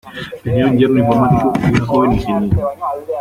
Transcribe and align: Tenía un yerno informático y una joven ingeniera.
Tenía 0.41 0.65
un 0.65 0.79
yerno 0.79 0.97
informático 0.97 1.53
y 1.63 1.69
una 1.69 1.85
joven 1.85 2.13
ingeniera. 2.13 2.49